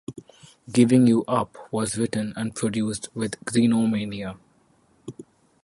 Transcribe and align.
"Giving 0.71 1.05
You 1.05 1.23
Up" 1.27 1.55
was 1.71 1.95
written 1.95 2.33
and 2.35 2.55
produced 2.55 3.09
with 3.13 3.39
Xenomania. 3.45 4.35